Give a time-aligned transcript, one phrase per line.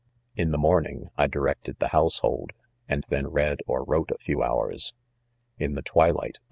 [0.35, 1.27] 'In .the morning I.
[1.27, 2.53] directed the household,
[2.89, 4.95] ■and then read or wrote a few hours.
[5.59, 6.39] In the twilight a